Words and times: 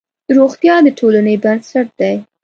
روغتیا 0.37 0.75
د 0.85 0.87
ټولنې 0.99 1.35
بنسټ 1.43 1.87
دی. 1.99 2.15